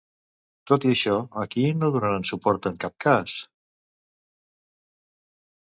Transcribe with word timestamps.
Tot 0.71 0.87
i 0.87 0.93
això, 0.93 1.17
a 1.41 1.43
qui 1.51 1.65
no 1.83 1.91
donaran 1.97 2.25
suport 2.31 2.71
en 2.71 2.81
cap 2.85 2.97
cas? 3.07 3.37